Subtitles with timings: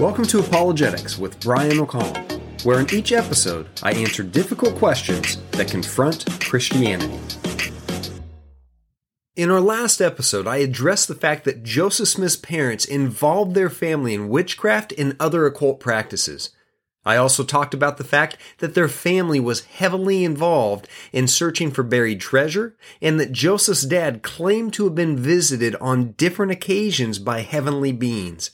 [0.00, 2.22] Welcome to Apologetics with Brian O'Connell,
[2.62, 7.18] where in each episode I answer difficult questions that confront Christianity.
[9.34, 14.14] In our last episode, I addressed the fact that Joseph Smith's parents involved their family
[14.14, 16.50] in witchcraft and other occult practices.
[17.04, 21.82] I also talked about the fact that their family was heavily involved in searching for
[21.82, 27.40] buried treasure and that Joseph's dad claimed to have been visited on different occasions by
[27.40, 28.52] heavenly beings.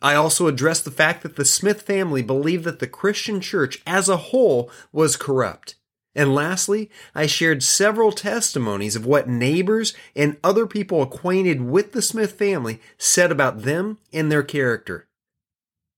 [0.00, 4.08] I also addressed the fact that the Smith family believed that the Christian church as
[4.08, 5.74] a whole was corrupt.
[6.14, 12.02] And lastly, I shared several testimonies of what neighbors and other people acquainted with the
[12.02, 15.06] Smith family said about them and their character.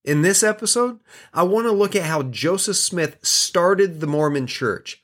[0.05, 1.01] In this episode,
[1.33, 5.03] I want to look at how Joseph Smith started the Mormon church.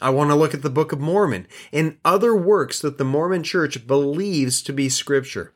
[0.00, 3.42] I want to look at the Book of Mormon and other works that the Mormon
[3.42, 5.54] church believes to be scripture.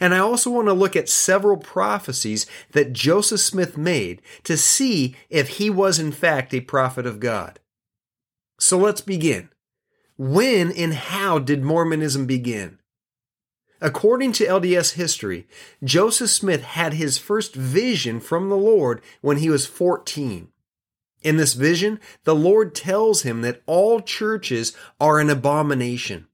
[0.00, 5.16] And I also want to look at several prophecies that Joseph Smith made to see
[5.30, 7.60] if he was in fact a prophet of God.
[8.58, 9.50] So let's begin.
[10.16, 12.78] When and how did Mormonism begin?
[13.80, 15.46] According to LDS history,
[15.82, 20.48] Joseph Smith had his first vision from the Lord when he was 14.
[21.22, 26.28] In this vision, the Lord tells him that all churches are an abomination.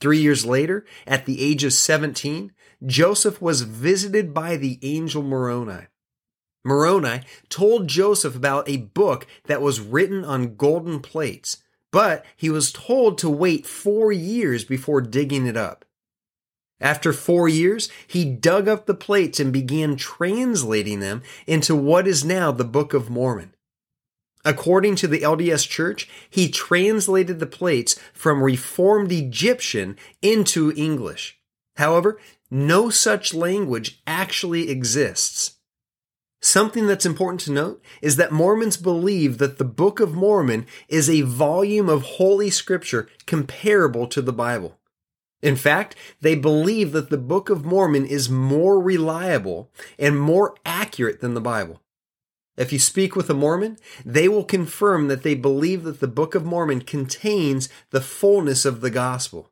[0.00, 2.52] Three years later, at the age of 17,
[2.84, 5.86] Joseph was visited by the angel Moroni.
[6.64, 12.72] Moroni told Joseph about a book that was written on golden plates, but he was
[12.72, 15.84] told to wait four years before digging it up.
[16.80, 22.24] After four years, he dug up the plates and began translating them into what is
[22.24, 23.54] now the Book of Mormon.
[24.44, 31.38] According to the LDS Church, he translated the plates from Reformed Egyptian into English.
[31.76, 32.18] However,
[32.50, 35.56] no such language actually exists.
[36.40, 41.10] Something that's important to note is that Mormons believe that the Book of Mormon is
[41.10, 44.78] a volume of Holy Scripture comparable to the Bible.
[45.42, 51.20] In fact, they believe that the Book of Mormon is more reliable and more accurate
[51.20, 51.80] than the Bible.
[52.56, 56.34] If you speak with a Mormon, they will confirm that they believe that the Book
[56.34, 59.50] of Mormon contains the fullness of the gospel.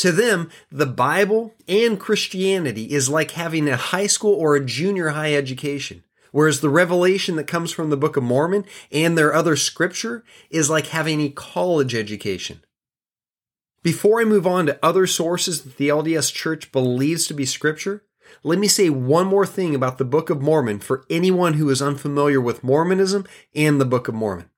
[0.00, 5.10] To them, the Bible and Christianity is like having a high school or a junior
[5.10, 9.56] high education, whereas the revelation that comes from the Book of Mormon and their other
[9.56, 12.64] scripture is like having a college education.
[13.82, 18.02] Before I move on to other sources that the LDS Church believes to be scripture,
[18.42, 21.82] let me say one more thing about the Book of Mormon for anyone who is
[21.82, 24.49] unfamiliar with Mormonism and the Book of Mormon.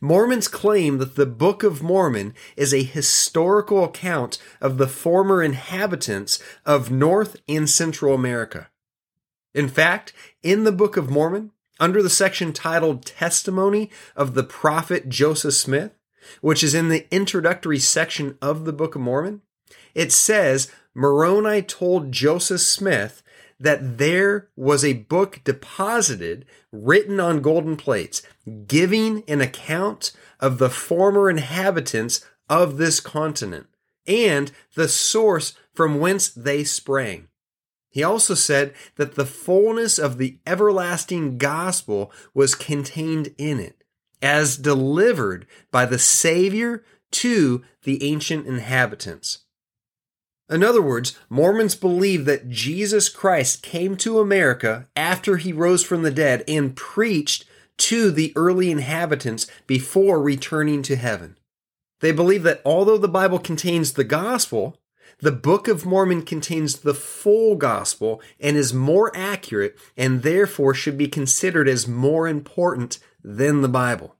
[0.00, 6.42] Mormons claim that the Book of Mormon is a historical account of the former inhabitants
[6.64, 8.68] of North and Central America.
[9.54, 10.12] In fact,
[10.42, 15.92] in the Book of Mormon, under the section titled Testimony of the Prophet Joseph Smith,
[16.40, 19.42] which is in the introductory section of the Book of Mormon,
[19.94, 23.22] it says Moroni told Joseph Smith
[23.60, 28.22] that there was a book deposited written on golden plates,
[28.66, 33.66] giving an account of the former inhabitants of this continent
[34.06, 37.28] and the source from whence they sprang.
[37.90, 43.82] He also said that the fullness of the everlasting gospel was contained in it
[44.20, 49.44] as delivered by the Savior to the ancient inhabitants.
[50.50, 56.02] In other words, Mormons believe that Jesus Christ came to America after he rose from
[56.02, 57.44] the dead and preached
[57.78, 61.36] to the early inhabitants before returning to heaven.
[62.00, 64.80] They believe that although the Bible contains the gospel,
[65.20, 70.96] the Book of Mormon contains the full gospel and is more accurate and therefore should
[70.96, 74.14] be considered as more important than the Bible.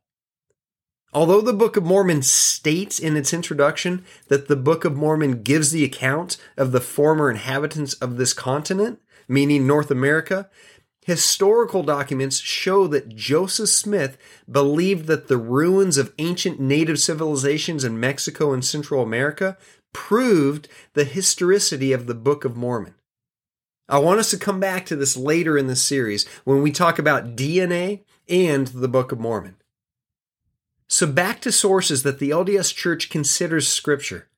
[1.14, 5.70] Although the Book of Mormon states in its introduction that the Book of Mormon gives
[5.70, 10.50] the account of the former inhabitants of this continent, meaning North America,
[11.00, 14.18] historical documents show that Joseph Smith
[14.50, 19.56] believed that the ruins of ancient native civilizations in Mexico and Central America
[19.94, 22.94] proved the historicity of the Book of Mormon.
[23.88, 26.98] I want us to come back to this later in the series when we talk
[26.98, 29.56] about DNA and the Book of Mormon.
[30.88, 34.28] So back to sources that the LDS Church considers scripture.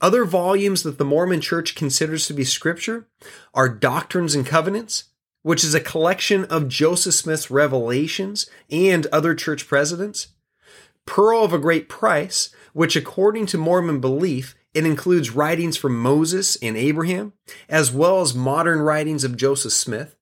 [0.00, 3.08] Other volumes that the Mormon Church considers to be scripture
[3.52, 5.04] are Doctrines and Covenants,
[5.42, 10.28] which is a collection of Joseph Smith's revelations and other church presidents,
[11.06, 16.56] Pearl of a Great Price, which according to Mormon belief, it includes writings from Moses
[16.62, 17.32] and Abraham,
[17.68, 20.16] as well as modern writings of Joseph Smith,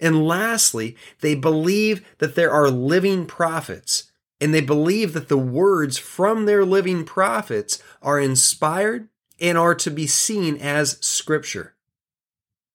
[0.00, 4.07] And lastly, they believe that there are living prophets,
[4.40, 9.08] and they believe that the words from their living prophets are inspired
[9.40, 11.74] and are to be seen as scripture.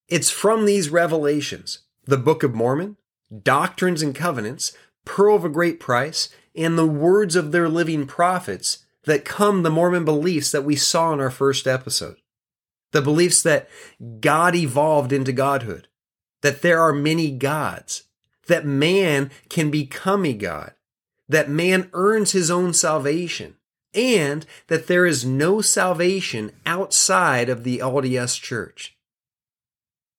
[0.08, 2.98] It's from these revelations, the Book of Mormon,
[3.42, 4.74] Doctrines and Covenants,
[5.06, 9.70] Pearl of a Great Price, and the words of their living prophets that come the
[9.70, 12.18] Mormon beliefs that we saw in our first episode.
[12.92, 13.70] The beliefs that
[14.20, 15.88] God evolved into godhood,
[16.42, 18.04] that there are many gods,
[18.48, 20.74] that man can become a god,
[21.28, 23.56] that man earns his own salvation,
[23.94, 28.98] and that there is no salvation outside of the LDS church.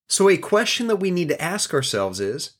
[0.09, 2.53] So, a question that we need to ask ourselves is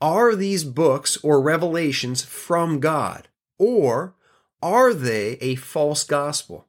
[0.00, 3.28] Are these books or revelations from God?
[3.58, 4.14] Or
[4.62, 6.66] are they a false gospel?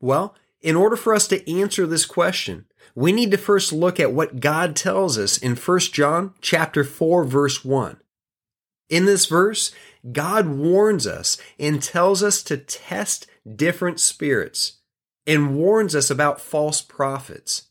[0.00, 4.12] Well, in order for us to answer this question, we need to first look at
[4.12, 7.98] what God tells us in 1 John chapter 4 verse 1.
[8.88, 9.72] In this verse,
[10.12, 14.78] God warns us and tells us to test different spirits
[15.26, 17.68] and warns us about false prophets.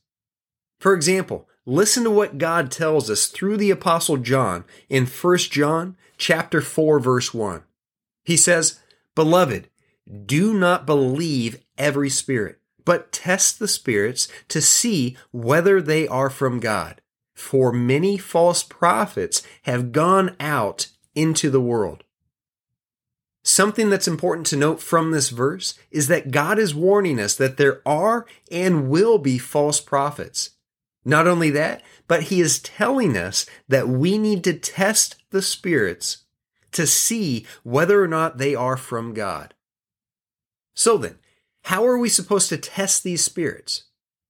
[0.80, 5.96] For example, listen to what God tells us through the apostle John in 1 John
[6.18, 7.64] chapter 4 verse 1.
[8.24, 8.80] He says,
[9.16, 9.70] "Beloved,
[10.26, 16.60] do not believe every spirit, but test the spirits to see whether they are from
[16.60, 17.02] God.
[17.34, 22.04] For many false prophets have gone out into the world.
[23.48, 27.58] Something that's important to note from this verse is that God is warning us that
[27.58, 30.50] there are and will be false prophets.
[31.06, 36.26] Not only that, but He is telling us that we need to test the spirits
[36.72, 39.54] to see whether or not they are from God.
[40.74, 41.20] So then,
[41.66, 43.84] how are we supposed to test these spirits?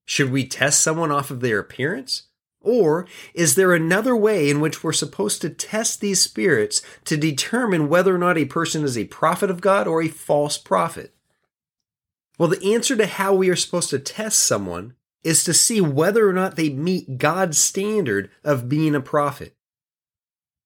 [0.04, 2.24] Should we test someone off of their appearance?
[2.66, 7.88] Or is there another way in which we're supposed to test these spirits to determine
[7.88, 11.14] whether or not a person is a prophet of God or a false prophet?
[12.38, 16.28] Well, the answer to how we are supposed to test someone is to see whether
[16.28, 19.56] or not they meet God's standard of being a prophet.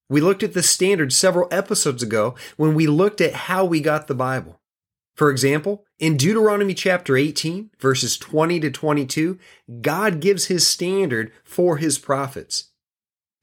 [0.09, 4.07] We looked at this standard several episodes ago when we looked at how we got
[4.07, 4.58] the Bible.
[5.19, 9.37] For example, in Deuteronomy chapter 18, verses 20 to 22,
[9.81, 12.69] God gives his standard for his prophets.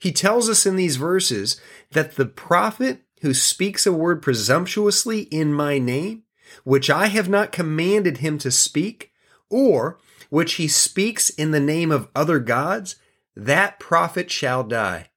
[0.01, 5.53] He tells us in these verses that the prophet who speaks a word presumptuously in
[5.53, 6.23] my name,
[6.65, 9.13] which I have not commanded him to speak,
[9.51, 9.99] or
[10.31, 12.97] which he speaks in the name of other gods,
[13.37, 15.11] that prophet shall die.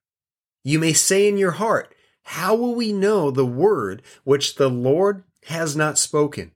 [0.62, 5.24] You may say in your heart, How will we know the word which the Lord
[5.44, 6.52] has not spoken.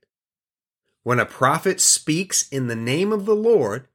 [1.03, 3.89] When a prophet speaks in the name of the Lord,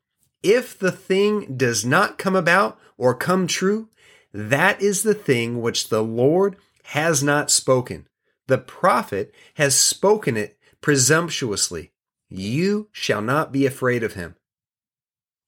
[0.43, 3.89] if the thing does not come about or come true,
[4.33, 8.07] that is the thing which the Lord has not spoken.
[8.47, 11.91] The prophet has spoken it presumptuously.
[12.29, 14.35] You shall not be afraid of him.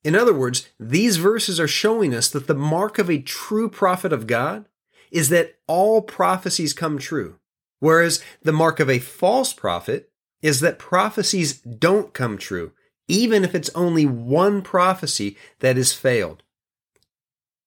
[0.04, 4.12] In other words, these verses are showing us that the mark of a true prophet
[4.12, 4.66] of God
[5.12, 7.38] is that all prophecies come true.
[7.82, 10.12] Whereas the mark of a false prophet
[10.42, 12.74] is that prophecies don't come true,
[13.08, 16.44] even if it's only one prophecy that has failed.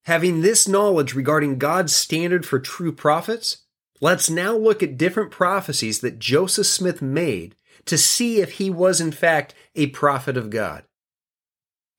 [0.05, 3.65] Having this knowledge regarding God's standard for true prophets,
[4.01, 9.01] let's now look at different prophecies that Joseph Smith made to see if he was
[9.01, 10.85] in fact a prophet of God.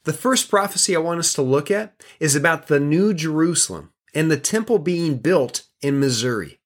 [0.06, 4.32] The first prophecy I want us to look at is about the New Jerusalem and
[4.32, 6.60] the temple being built in Missouri.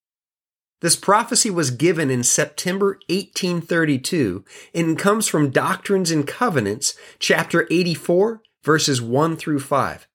[0.81, 8.41] This prophecy was given in September 1832 and comes from Doctrines and Covenants, chapter 84,
[8.63, 10.07] verses 1 through 5.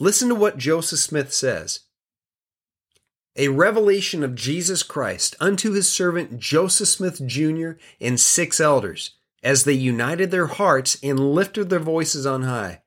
[0.00, 1.80] Listen to what Joseph Smith says.
[3.36, 7.72] A revelation of Jesus Christ unto his servant Joseph Smith Jr.
[8.00, 12.80] and six elders, as they united their hearts and lifted their voices on high.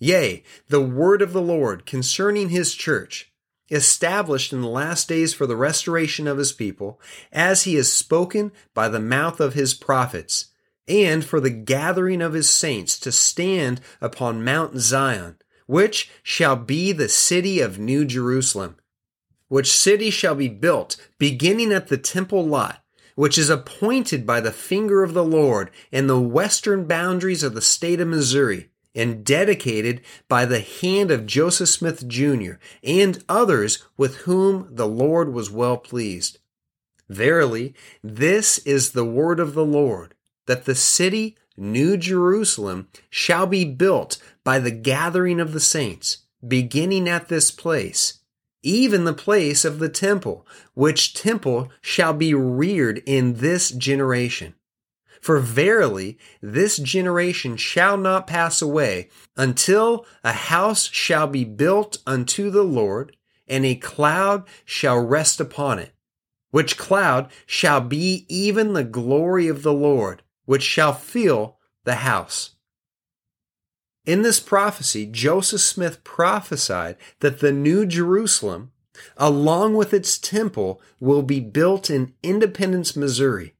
[0.00, 3.29] Yea, the word of the Lord concerning his church
[3.70, 7.00] established in the last days for the restoration of his people,
[7.32, 10.46] as he has spoken by the mouth of his prophets,
[10.88, 15.36] and for the gathering of his saints to stand upon Mount Zion,
[15.66, 18.76] which shall be the city of New Jerusalem,
[19.48, 22.82] which city shall be built, beginning at the temple lot,
[23.14, 27.62] which is appointed by the finger of the Lord in the western boundaries of the
[27.62, 32.54] state of Missouri and dedicated by the hand of Joseph Smith Jr.
[32.82, 36.38] and others with whom the Lord was well pleased.
[37.08, 40.14] Verily, this is the word of the Lord,
[40.46, 47.08] that the city, New Jerusalem, shall be built by the gathering of the saints, beginning
[47.08, 48.20] at this place,
[48.62, 54.54] even the place of the temple, which temple shall be reared in this generation.
[55.20, 62.50] For verily, this generation shall not pass away until a house shall be built unto
[62.50, 65.92] the Lord, and a cloud shall rest upon it,
[66.50, 72.56] which cloud shall be even the glory of the Lord, which shall fill the house.
[74.06, 78.72] In this prophecy, Joseph Smith prophesied that the New Jerusalem,
[79.18, 83.54] along with its temple, will be built in Independence, Missouri.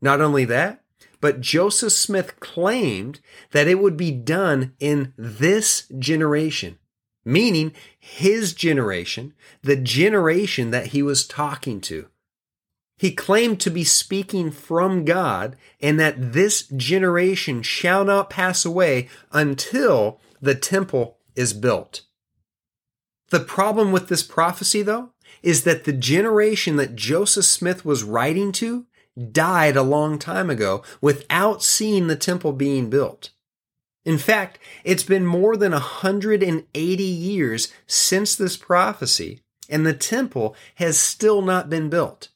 [0.00, 0.82] Not only that,
[1.20, 3.20] but Joseph Smith claimed
[3.52, 6.78] that it would be done in this generation,
[7.24, 12.08] meaning his generation, the generation that he was talking to.
[12.98, 19.08] He claimed to be speaking from God and that this generation shall not pass away
[19.32, 22.02] until the temple is built.
[23.30, 25.10] The problem with this prophecy, though,
[25.42, 28.86] is that the generation that Joseph Smith was writing to
[29.32, 33.30] died a long time ago without seeing the temple being built.
[34.04, 40.98] In fact, it's been more than 180 years since this prophecy, and the temple has
[40.98, 42.28] still not been built.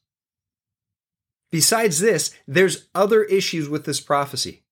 [1.53, 4.63] Besides this, there's other issues with this prophecy.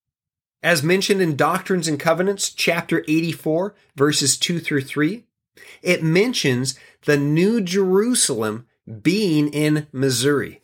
[0.62, 5.24] As mentioned in Doctrines and Covenants, chapter 84, verses 2 through 3,
[5.82, 8.66] it mentions the New Jerusalem
[9.02, 10.62] being in Missouri.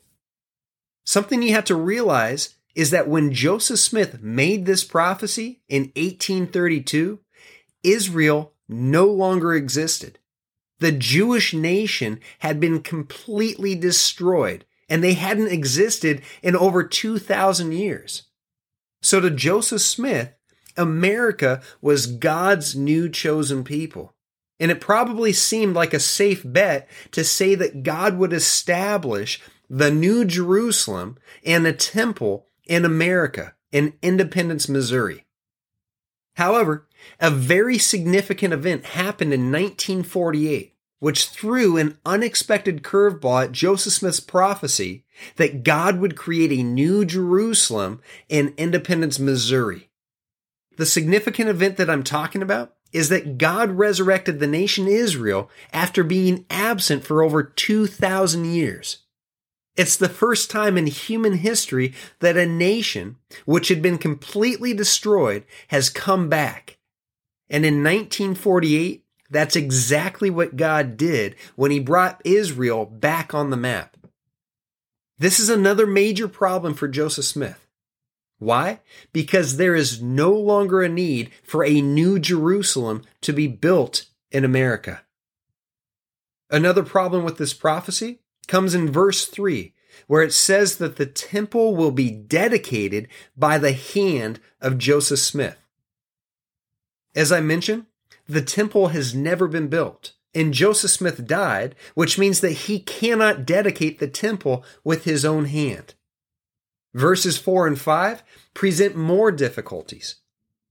[1.05, 7.21] Something you have to realize is that when Joseph Smith made this prophecy in 1832,
[7.83, 10.19] Israel no longer existed.
[10.81, 18.25] The Jewish nation had been completely destroyed and they hadn't existed in over 2,000 years.
[19.03, 20.33] So to Joseph Smith,
[20.77, 24.15] America was God's new chosen people.
[24.61, 29.91] And it probably seemed like a safe bet to say that God would establish the
[29.91, 35.25] New Jerusalem and a temple in America, in Independence, Missouri.
[36.37, 36.87] However,
[37.21, 44.21] a very significant event happened in 1948, which threw an unexpected curveball at Joseph Smith's
[44.21, 45.05] prophecy
[45.37, 49.91] that God would create a new Jerusalem in Independence, Missouri.
[50.77, 56.03] The significant event that I'm talking about is that God resurrected the nation Israel after
[56.03, 59.04] being absent for over 2,000 years.
[59.77, 65.45] It's the first time in human history that a nation, which had been completely destroyed,
[65.69, 66.79] has come back.
[67.51, 73.57] And in 1948, that's exactly what God did when he brought Israel back on the
[73.57, 73.97] map.
[75.19, 77.67] This is another major problem for Joseph Smith.
[78.39, 78.81] Why?
[79.13, 84.45] Because there is no longer a need for a new Jerusalem to be built in
[84.45, 85.03] America.
[86.51, 89.73] Another problem with this prophecy comes in verse 3,
[90.07, 95.59] where it says that the temple will be dedicated by the hand of Joseph Smith.
[97.15, 97.87] As I mentioned,
[98.29, 103.47] the temple has never been built, and Joseph Smith died, which means that he cannot
[103.47, 105.95] dedicate the temple with his own hand.
[106.93, 108.23] Verses 4 and 5
[108.53, 110.17] present more difficulties.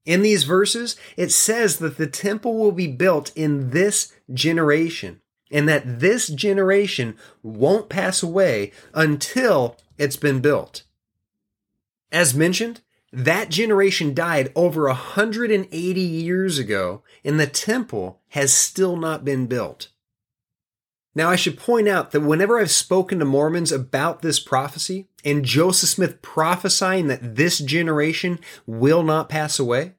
[0.05, 5.21] In these verses, it says that the temple will be built in this generation
[5.53, 10.83] and that this generation won't pass away until it's been built.
[12.11, 12.81] As mentioned,
[13.13, 19.89] that generation died over 180 years ago, and the temple has still not been built.
[21.15, 25.45] Now, I should point out that whenever I've spoken to Mormons about this prophecy and
[25.45, 29.93] Joseph Smith prophesying that this generation will not pass away,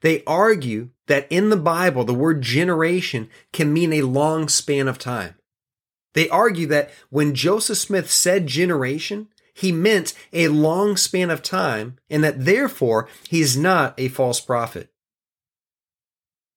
[0.00, 4.96] they argue that in the Bible, the word generation can mean a long span of
[4.96, 5.34] time.
[6.14, 11.98] They argue that when Joseph Smith said generation, he meant a long span of time
[12.08, 14.88] and that therefore he is not a false prophet.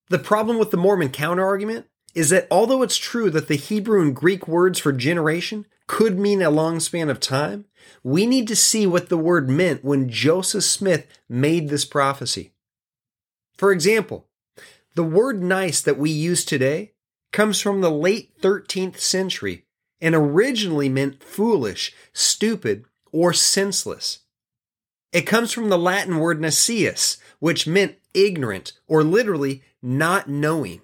[0.10, 4.16] The problem with the Mormon counterargument is that although it's true that the Hebrew and
[4.16, 7.66] Greek words for generation could mean a long span of time,
[8.04, 12.54] we need to see what the word meant when Joseph Smith made this prophecy.
[13.58, 14.28] For example,
[14.96, 16.94] the word nice that we use today
[17.32, 19.66] comes from the late 13th century
[20.00, 24.20] and originally meant foolish, stupid, or senseless.
[25.12, 30.82] It comes from the Latin word nescius, which meant ignorant or literally not knowing.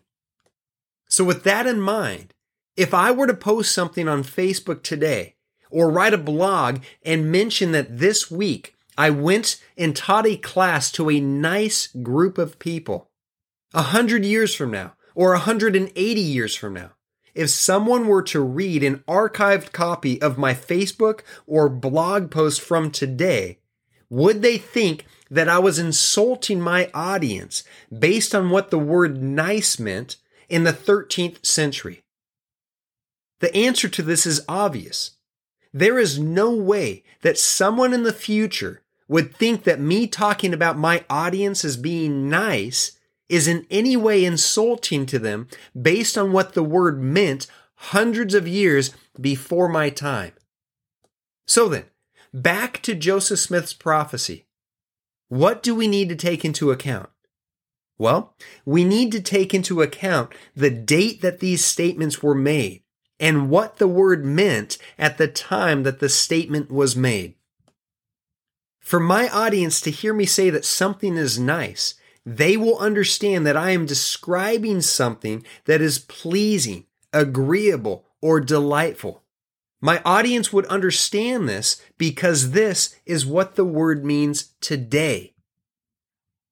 [1.07, 2.33] So, with that in mind,
[2.75, 5.35] if I were to post something on Facebook today
[5.69, 10.91] or write a blog and mention that this week I went and taught a class
[10.93, 13.08] to a nice group of people.
[13.73, 16.91] A hundred years from now, or 180 years from now,
[17.35, 22.89] if someone were to read an archived copy of my Facebook or blog post from
[22.89, 23.59] today,
[24.09, 27.63] would they think that I was insulting my audience
[27.95, 30.17] based on what the word nice meant
[30.49, 32.01] in the 13th century?
[33.39, 35.11] The answer to this is obvious.
[35.71, 40.77] There is no way that someone in the future would think that me talking about
[40.77, 42.98] my audience as being nice
[43.29, 45.47] is in any way insulting to them
[45.79, 50.33] based on what the word meant hundreds of years before my time.
[51.47, 51.85] So then,
[52.33, 54.45] back to Joseph Smith's prophecy.
[55.29, 57.09] What do we need to take into account?
[57.97, 58.33] Well,
[58.65, 62.81] we need to take into account the date that these statements were made
[63.19, 67.35] and what the word meant at the time that the statement was made.
[68.79, 71.95] For my audience to hear me say that something is nice,
[72.35, 79.23] they will understand that I am describing something that is pleasing, agreeable, or delightful.
[79.81, 85.33] My audience would understand this because this is what the word means today.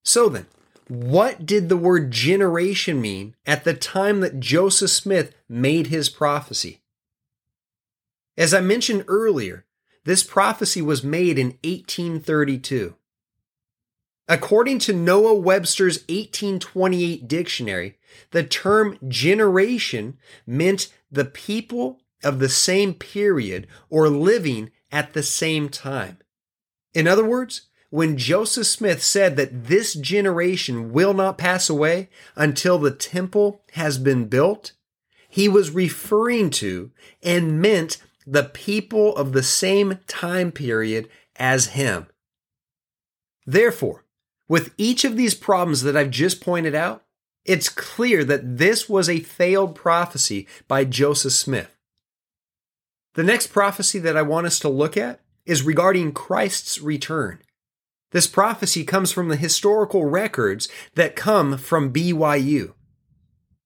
[0.04, 0.48] So then,
[0.88, 6.82] what did the word generation mean at the time that Joseph Smith made his prophecy?
[8.36, 9.66] As I mentioned earlier,
[10.06, 12.96] this prophecy was made in 1832.
[14.28, 17.98] According to Noah Webster's 1828 dictionary,
[18.32, 25.70] the term generation meant the people of the same period or living at the same
[25.70, 26.18] time.
[26.94, 32.78] In other words, when Joseph Smith said that this generation will not pass away until
[32.78, 34.74] the temple has been built,
[35.30, 36.92] he was referring to
[37.24, 41.08] and meant the people of the same time period
[41.38, 42.08] as him.
[43.46, 44.04] Therefore,
[44.48, 47.04] with each of these problems that I've just pointed out,
[47.46, 51.78] it's clear that this was a failed prophecy by Joseph Smith.
[53.14, 57.40] The next prophecy that I want us to look at is regarding Christ's return.
[58.12, 62.74] This prophecy comes from the historical records that come from BYU.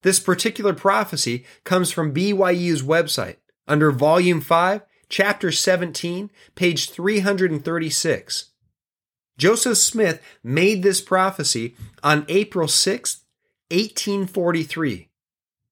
[0.03, 8.50] This particular prophecy comes from BYU's website under Volume 5, Chapter 17, page 336.
[9.41, 13.21] Joseph Smith made this prophecy on April 6,
[13.71, 15.09] 1843.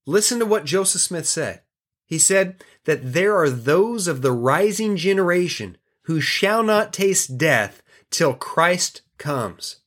[0.08, 1.62] Listen to what Joseph Smith said.
[2.04, 7.84] He said that there are those of the rising generation who shall not taste death
[8.10, 9.82] till Christ comes.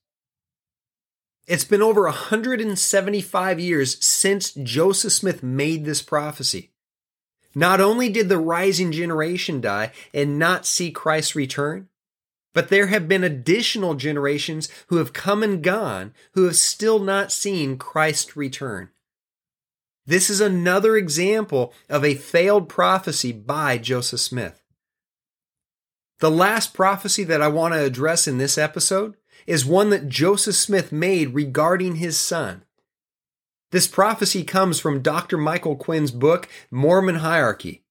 [1.49, 6.71] It's been over 175 years since Joseph Smith made this prophecy.
[7.53, 11.89] Not only did the rising generation die and not see Christ's return,
[12.55, 17.33] but there have been additional generations who have come and gone who have still not
[17.33, 18.91] seen Christ return.
[20.05, 24.63] This is another example of a failed prophecy by Joseph Smith.
[26.19, 30.55] The last prophecy that I want to address in this episode is one that Joseph
[30.55, 32.65] Smith made regarding his son.
[33.71, 35.39] This prophecy comes from Dr.
[35.39, 37.82] Michael Quinn's book, Mormon Hierarchy.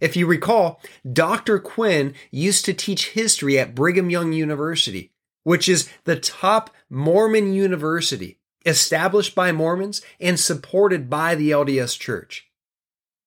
[0.00, 0.80] If you recall,
[1.10, 1.58] Dr.
[1.58, 8.38] Quinn used to teach history at Brigham Young University, which is the top Mormon university
[8.66, 12.50] established by Mormons and supported by the LDS Church.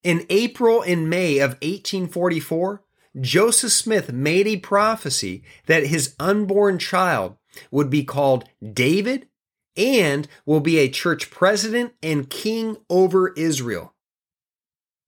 [0.04, 2.84] In April and May of 1844,
[3.20, 7.38] Joseph Smith made a prophecy that his unborn child
[7.72, 9.28] would be called David
[9.76, 13.94] and will be a church president and king over Israel.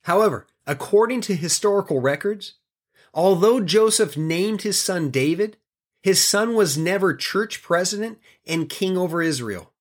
[0.04, 2.56] However, According to historical records,
[3.14, 5.58] although Joseph named his son David,
[6.02, 9.72] his son was never church president and king over Israel.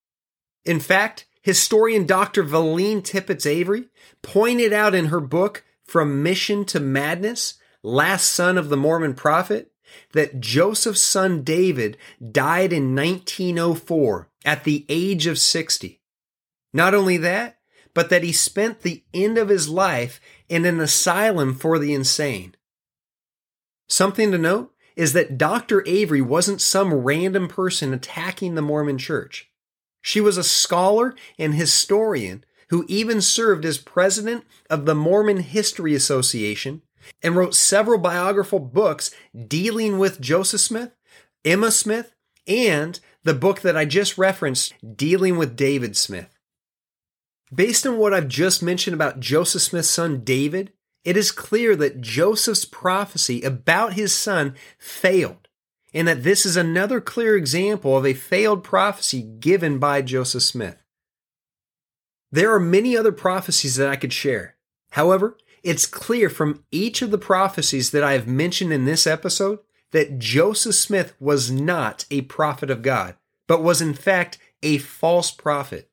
[0.65, 2.43] In fact, historian Dr.
[2.45, 3.89] Valeen Tippett Avery
[4.23, 9.73] pointed out in her book, From Mission to Madness Last Son of the Mormon Prophet,
[10.13, 11.97] that Joseph's son David
[12.31, 16.01] died in 1904 at the age of 60.
[16.73, 17.59] Not only that,
[17.95, 22.55] but that he spent the end of his life in an asylum for the insane.
[23.89, 25.83] Something to note is that Dr.
[25.87, 29.49] Avery wasn't some random person attacking the Mormon church.
[30.03, 35.95] She was a scholar and historian who even served as president of the Mormon History
[35.95, 36.83] Association
[37.23, 39.13] and wrote several biographical books
[39.47, 40.91] dealing with Joseph Smith,
[41.45, 42.13] Emma Smith,
[42.47, 46.40] and the book that I just referenced dealing with David Smith.
[47.53, 50.73] Based on what I've just mentioned about Joseph Smith's son David,
[51.05, 55.49] it is clear that Joseph's prophecy about his son failed,
[55.93, 60.77] and that this is another clear example of a failed prophecy given by Joseph Smith.
[62.31, 64.57] There are many other prophecies that I could share.
[64.93, 69.59] However, it's clear from each of the prophecies that I have mentioned in this episode
[69.91, 73.17] that Joseph Smith was not a prophet of God,
[73.49, 75.90] but was in fact a false prophet.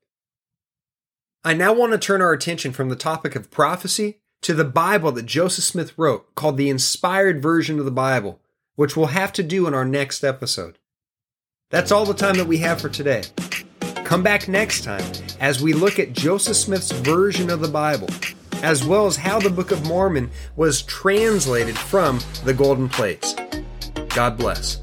[1.48, 5.12] I now want to turn our attention from the topic of prophecy to the Bible
[5.12, 8.38] that Joseph Smith wrote, called the inspired version of the Bible,
[8.76, 10.78] which we'll have to do in our next episode.
[11.70, 13.22] That's all the time that we have for today.
[14.04, 18.10] Come back next time as we look at Joseph Smith's version of the Bible,
[18.62, 23.34] as well as how the Book of Mormon was translated from the golden plates.
[24.10, 24.82] God bless.